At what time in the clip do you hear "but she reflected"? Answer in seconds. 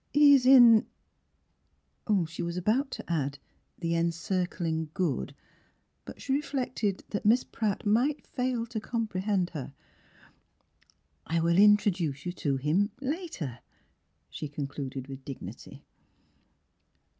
6.05-7.03